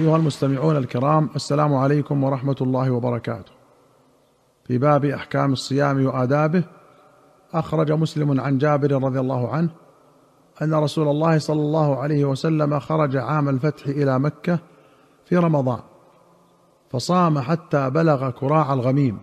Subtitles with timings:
[0.00, 3.52] أيها المستمعون الكرام السلام عليكم ورحمة الله وبركاته.
[4.64, 6.64] في باب أحكام الصيام وآدابه
[7.52, 9.68] أخرج مسلم عن جابر رضي الله عنه
[10.62, 14.58] أن رسول الله صلى الله عليه وسلم خرج عام الفتح إلى مكة
[15.24, 15.80] في رمضان
[16.90, 19.18] فصام حتى بلغ كراع الغميم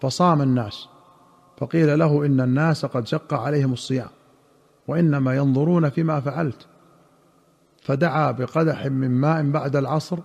[0.00, 0.88] فصام الناس
[1.56, 4.10] فقيل له إن الناس قد شق عليهم الصيام
[4.88, 6.66] وإنما ينظرون فيما فعلت.
[7.82, 10.18] فدعا بقدح من ماء بعد العصر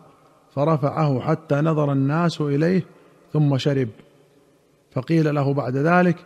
[0.55, 2.85] فرفعه حتى نظر الناس إليه
[3.34, 3.89] ثم شرب.
[4.91, 6.17] فقيل له بعد ذلك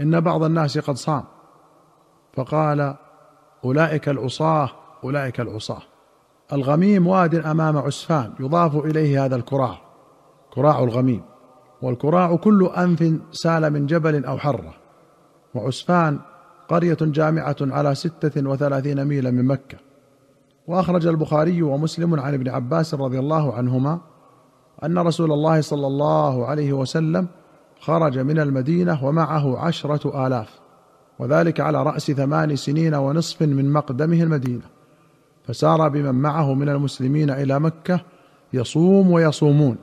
[0.00, 1.24] إن بعض الناس قد صام.
[2.32, 2.94] فقال
[3.64, 4.70] أولئك العصاة
[5.04, 5.82] أولئك العصاة.
[6.52, 9.78] الغميم واد أمام عسفان يضاف إليه هذا الكراع
[10.50, 11.22] كراع الغميم.
[11.82, 14.74] والكراع كل أنف سال من جبل أو حرة.
[15.54, 16.18] وعسفان
[16.68, 19.87] قرية جامعة على ستة وثلاثين ميلا من مكة.
[20.68, 24.00] وأخرج البخاري ومسلم عن ابن عباس رضي الله عنهما
[24.84, 27.26] أن رسول الله صلى الله عليه وسلم
[27.80, 30.60] خرج من المدينة ومعه عشرة آلاف
[31.18, 34.64] وذلك على رأس ثمان سنين ونصف من مقدمه المدينة
[35.44, 38.00] فسار بمن معه من المسلمين إلى مكة
[38.52, 39.76] يصوم ويصومون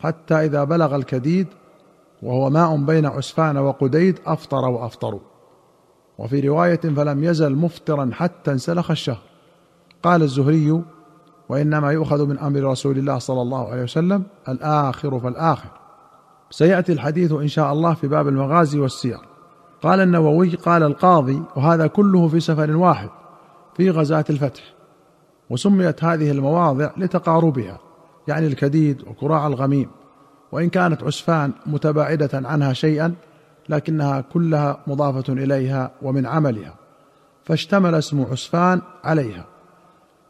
[0.00, 1.46] حتى إذا بلغ الكديد
[2.22, 5.20] وهو ماء بين عسفان وقديد أفطر وأفطروا.
[6.18, 9.31] وفي رواية فلم يزل مفطرا حتى انسلخ الشهر.
[10.02, 10.82] قال الزهري
[11.48, 15.68] وإنما يؤخذ من أمر رسول الله صلى الله عليه وسلم الآخر فالآخر.
[16.50, 19.18] سيأتي الحديث إن شاء الله في باب المغازي والسير.
[19.82, 23.08] قال النووي قال القاضي وهذا كله في سفر واحد
[23.76, 24.62] في غزاة الفتح
[25.50, 27.78] وسميت هذه المواضع لتقاربها
[28.28, 29.88] يعني الكديد وكراع الغميم
[30.52, 33.14] وإن كانت عسفان متباعدة عنها شيئا
[33.68, 36.74] لكنها كلها مضافة إليها ومن عملها
[37.44, 39.51] فاشتمل اسم عسفان عليها.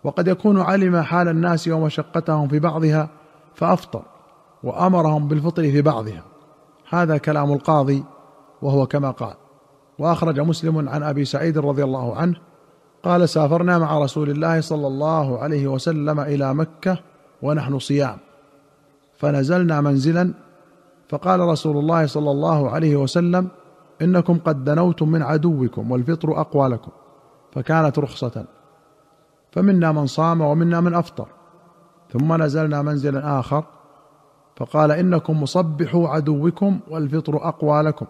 [0.05, 3.09] وقد يكون علم حال الناس ومشقتهم في بعضها
[3.55, 4.03] فأفطر
[4.63, 6.23] وأمرهم بالفطر في بعضها.
[6.89, 8.05] هذا كلام القاضي
[8.63, 9.35] وهو كما قال.
[9.99, 12.37] وأخرج مسلم عن أبي سعيد رضي الله عنه
[13.03, 16.99] قال سافرنا مع رسول الله صلى الله عليه وسلم إلى مكة
[17.43, 18.19] ونحن صيام.
[19.19, 20.35] فنزلنا منزلا
[21.09, 23.49] فقال رسول الله صلى الله عليه وسلم
[24.03, 26.91] إنكم قد دنوتم من عدوكم والفطر أقوى لكم.
[27.53, 28.45] فكانت رخصة.
[29.53, 31.29] فمنا من صام ومنا من أفطر
[32.13, 33.65] ثم نزلنا منزلا آخر
[34.57, 38.07] فقال إنكم مصبحوا عدوكم والفطر أقوى لكم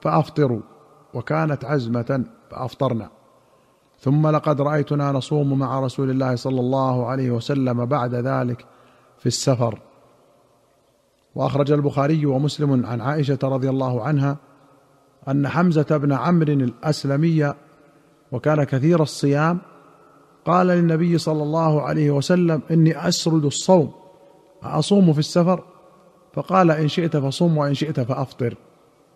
[0.00, 0.60] فأفطروا
[1.14, 3.08] وكانت عزمة فأفطرنا.
[3.98, 8.66] ثم لقد رأيتنا نصوم مع رسول الله صلى الله عليه وسلم بعد ذلك
[9.18, 9.80] في السفر.
[11.34, 14.36] وأخرج البخاري ومسلم عن عائشة رضي الله عنها
[15.28, 17.54] أن حمزة بن عمرو الأسلمي
[18.32, 19.58] وكان كثير الصيام
[20.46, 23.92] قال للنبي صلى الله عليه وسلم إني أسرد الصوم
[24.62, 25.64] أصوم في السفر؟
[26.34, 28.54] فقال إن شئت فصم وإن شئت فأفطر.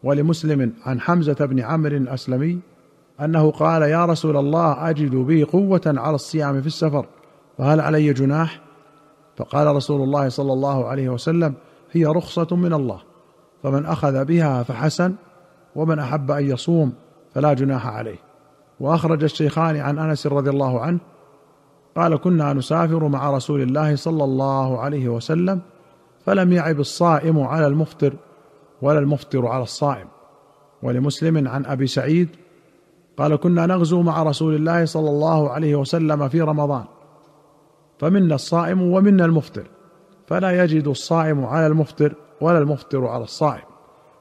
[0.02, 2.58] ولمسلم عن حمزة بن عمرو الأسلمي
[3.20, 7.06] أنه قال يا رسول الله أجد بي قوة على الصيام في السفر
[7.58, 8.60] فهل علي جناح؟
[9.36, 11.54] فقال رسول الله صلى الله عليه وسلم
[11.92, 13.00] هي رخصة من الله
[13.62, 15.14] فمن أخذ بها فحسن
[15.76, 16.92] ومن أحب أن يصوم
[17.34, 18.18] فلا جناح عليه.
[18.80, 20.98] وأخرج الشيخان عن أنس رضي الله عنه
[21.96, 25.60] قال كنا نسافر مع رسول الله صلى الله عليه وسلم
[26.26, 28.12] فلم يعب الصائم على المفطر
[28.82, 30.06] ولا المفطر على الصائم.
[30.82, 32.28] ولمسلم عن أبي سعيد
[33.16, 36.84] قال كنا نغزو مع رسول الله صلى الله عليه وسلم في رمضان
[37.98, 39.64] فمنا الصائم ومنا المفطر
[40.26, 43.62] فلا يجد الصائم على المفطر ولا المفطر على الصائم.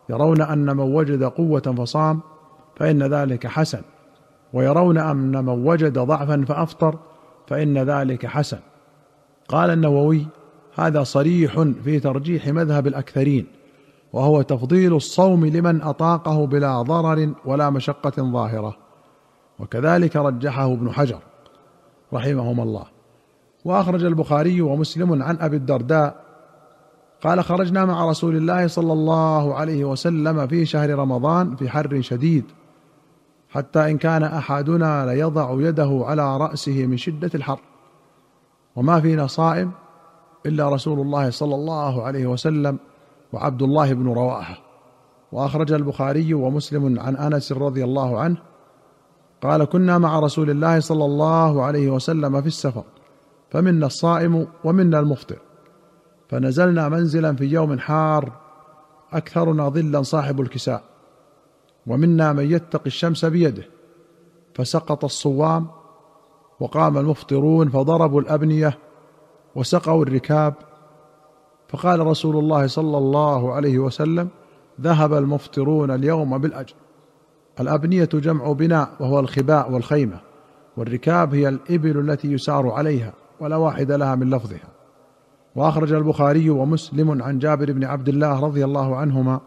[0.09, 2.19] يرون أن من وجد قوة فصام
[2.75, 3.81] فإن ذلك حسن
[4.53, 6.99] ويرون أن من وجد ضعفا فأفطر
[7.49, 8.59] فإن ذلك حسن.
[9.47, 10.27] قال النووي
[10.75, 13.45] هذا صريح في ترجيح مذهب الأكثرين
[14.13, 18.77] وهو تفضيل الصوم لمن أطاقه بلا ضرر ولا مشقة ظاهرة.
[19.59, 21.19] وكذلك رجحه ابن حجر
[22.13, 22.85] رحمهما الله.
[23.65, 26.15] وأخرج البخاري ومسلم عن أبي الدرداء
[27.21, 32.45] قال خرجنا مع رسول الله صلى الله عليه وسلم في شهر رمضان في حر شديد.
[33.49, 37.59] حتى إن كان أحدنا ليضع يده على رأسه من شدة الحر.
[38.75, 39.71] وما فينا صائم
[40.45, 42.79] إلا رسول الله صلى الله عليه وسلم
[43.33, 44.57] وعبد الله بن رواحة.
[45.31, 48.37] وأخرج البخاري ومسلم عن أنس رضي الله عنه
[49.41, 52.83] قال كنا مع رسول الله صلى الله عليه وسلم في السفر
[53.49, 55.39] فمنا الصائم ومنا المفطر.
[56.29, 58.31] فنزلنا منزلا في يوم حار
[59.13, 60.83] أكثرنا ظلا صاحب الكساء.
[61.89, 63.63] ومنا من يتقي الشمس بيده.
[64.53, 65.67] فسقط الصوام
[66.59, 68.77] وقام المفطرون فضربوا الأبنية
[69.55, 70.53] وسقوا الركاب.
[71.67, 74.27] فقال رسول الله صلى الله عليه وسلم
[74.81, 76.75] ذهب المفطرون اليوم بالأجر.
[77.59, 80.19] الأبنية جمع بناء وهو الخباء والخيمة
[80.77, 84.69] والركاب هي الإبل التي يسار عليها ولا واحد لها من لفظها.
[85.55, 89.41] وأخرج البخاري ومسلم عن جابر بن عبد الله رضي الله عنهما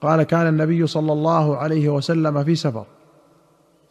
[0.00, 2.86] قال كان النبي صلى الله عليه وسلم في سفر.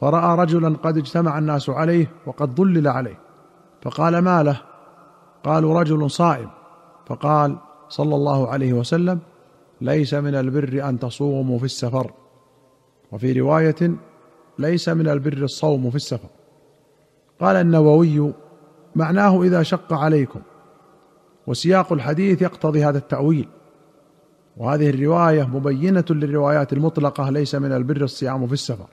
[0.01, 3.19] فرأى رجلا قد اجتمع الناس عليه وقد ضلل عليه.
[3.81, 4.61] فقال ما له؟
[5.43, 6.49] قالوا رجل صائم.
[7.07, 7.57] فقال
[7.89, 9.19] صلى الله عليه وسلم
[9.81, 12.11] ليس من البر أن تصوموا في السفر.
[13.11, 13.91] وفي رواية
[14.59, 16.29] ليس من البر الصوم في السفر.
[17.41, 18.33] قال النووي
[18.95, 20.39] معناه إذا شق عليكم.
[21.47, 23.47] وسياق الحديث يقتضي هذا التأويل.
[24.57, 28.87] وهذه الرواية مبينة للروايات المطلقة ليس من البر الصيام في السفر.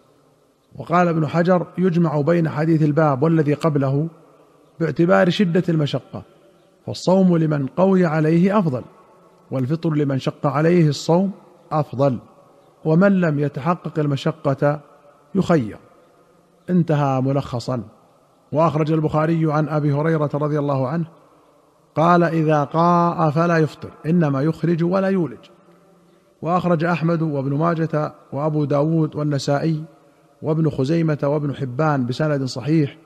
[0.77, 4.09] وقال ابن حجر يجمع بين حديث الباب والذي قبله
[4.81, 6.23] باعتبار شدة المشقة
[6.87, 8.83] فالصوم لمن قوي عليه أفضل
[9.51, 11.33] والفطر لمن شق عليه الصوم
[11.73, 12.19] أفضل
[12.85, 14.81] ومن لم يتحقق المشقة
[15.35, 15.79] يخير.
[16.71, 17.83] انتهى ملخصا.
[18.53, 21.07] وأخرج البخاري عن أبي هريرة رضي الله عنه
[21.97, 25.39] قال إذا قاء فلا يفطر إنما يخرج ولا يولج.
[26.43, 29.85] وأخرج أحمد وابن ماجة وأبو داود والنسائي
[30.43, 32.97] وابن خزيمة وابن حبان بسند صحيح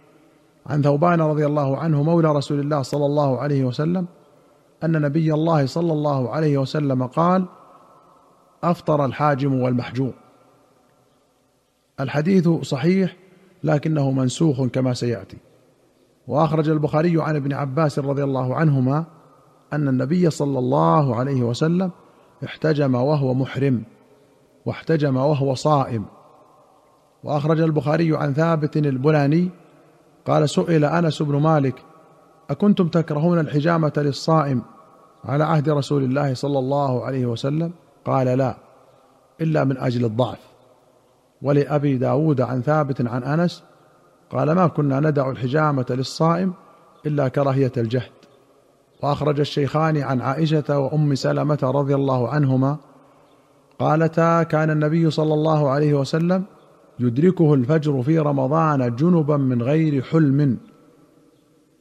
[0.67, 4.07] عن ثوبان رضي الله عنه مولى رسول الله صلى الله عليه وسلم
[4.85, 7.47] أن نبي الله صلى الله عليه وسلم قال
[8.65, 10.13] أفطر الحاجم والمحجوم.
[12.01, 13.17] الحديث صحيح
[13.65, 15.37] لكنه منسوخ كما سيأتي.
[16.29, 19.05] وأخرج البخاري عن ابن عباس رضي الله عنهما
[19.73, 21.91] أن النبي صلى الله عليه وسلم
[22.45, 23.83] احتجم وهو محرم
[24.67, 26.05] واحتجم وهو صائم.
[27.25, 29.51] وأخرج البخاري عن ثابت البناني
[30.27, 31.83] قال سئل أنس بن مالك
[32.51, 34.63] أكنتم تكرهون الحجامة للصائم
[35.25, 37.73] على عهد رسول الله صلى الله عليه وسلم؟
[38.05, 38.57] قال لا
[39.41, 40.39] إلا من أجل الضعف.
[41.43, 43.65] ولأبي داود عن ثابت عن أنس
[44.31, 46.53] قال ما كنا ندع الحجامة للصائم
[47.06, 48.11] إلا كراهية الجهد.
[49.03, 52.77] وأخرج الشيخان عن عائشة وأم سلمة رضي الله عنهما
[53.79, 56.44] قالتا كان النبي صلى الله عليه وسلم
[56.99, 60.59] يدركه الفجر في رمضان جنبا من غير حلم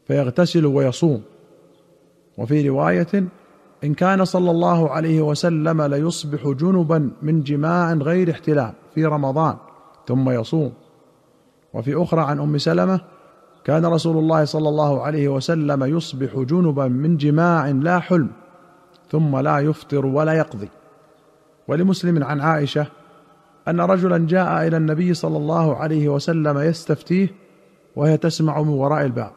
[0.07, 1.21] فيغتسل ويصوم.
[2.37, 3.23] وفي رواية
[3.83, 9.55] إن كان صلى الله عليه وسلم ليصبح جنبا من جماع غير احتلام في رمضان
[10.07, 10.71] ثم يصوم.
[11.73, 13.01] وفي أخرى عن أم سلمة
[13.63, 18.29] كان رسول الله صلى الله عليه وسلم يصبح جنبا من جماع لا حلم
[19.11, 20.69] ثم لا يفطر ولا يقضي.
[21.67, 22.87] ولمسلم عن عائشة
[23.67, 27.29] أن رجلا جاء إلى النبي صلى الله عليه وسلم يستفتيه
[27.95, 29.31] وهي تسمع من وراء الباب.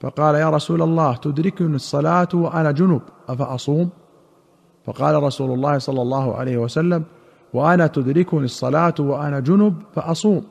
[0.00, 3.90] فقال يا رسول الله تدركني الصلاة وأنا جنب أفأصوم؟
[4.86, 7.04] فقال رسول الله صلى الله عليه وسلم
[7.54, 10.44] وأنا تدركني الصلاة وأنا جنب فأصوم.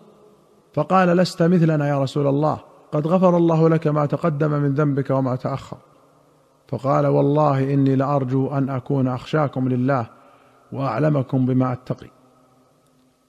[0.75, 2.59] فقال لست مثلنا يا رسول الله.
[2.91, 5.77] قد غفر الله لك ما تقدم من ذنبك وما تأخر.
[6.67, 10.07] فقال والله إني لأرجو أن أكون أخشاكم لله
[10.71, 12.07] وأعلمكم بما أتقي.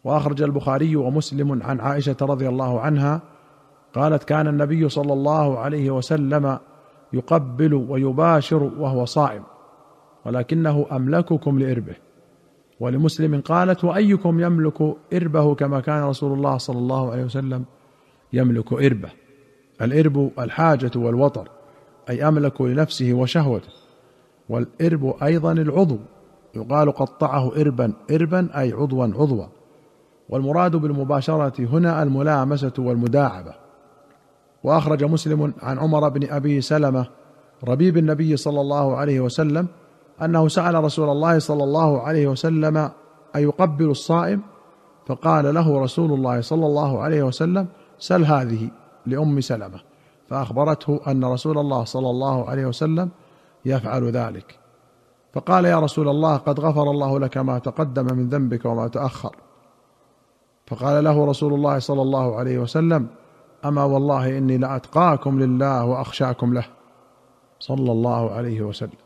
[0.04, 3.20] وأخرج البخاري ومسلم عن عائشة رضي الله عنها
[3.94, 6.58] قالت كان النبي صلى الله عليه وسلم
[7.12, 9.42] يقبل ويباشر وهو صائم
[10.24, 12.05] ولكنه أملككم لإربه.
[12.80, 17.64] ولمسلم قالت وأيكم يملك إربه كما كان رسول الله صلى الله عليه وسلم
[18.32, 19.08] يملك إربه؟
[19.82, 21.48] الإرب الحاجة والوطر
[22.10, 23.68] أي أملك لنفسه وشهوته.
[24.48, 25.98] والإرب أيضا العضو
[26.54, 29.46] يقال قطعه اربا اربا أي عضوا عضوا.
[30.28, 33.54] والمراد بالمباشرة هنا الملامسة والمداعبة.
[34.64, 37.06] وأخرج مسلم عن عمر بن أبي سلمة
[37.64, 39.68] ربيب النبي صلى الله عليه وسلم
[40.22, 42.90] أنه سأل رسول الله صلى الله عليه وسلم
[43.36, 44.42] أيقبل الصائم؟
[45.06, 47.66] فقال له رسول الله صلى الله عليه وسلم
[47.98, 48.70] سل هذه
[49.06, 49.80] لأم سلمة.
[50.28, 53.10] فأخبرته أن رسول الله صلى الله عليه وسلم
[53.64, 54.58] يفعل ذلك.
[55.34, 59.36] فقال يا رسول الله قد غفر الله لك ما تقدم من ذنبك وما تأخر.
[60.66, 63.06] فقال له رسول الله صلى الله عليه وسلم
[63.64, 66.64] أما والله إني لأتقاكم لله وأخشاكم له.
[67.58, 69.05] صلى الله عليه وسلم.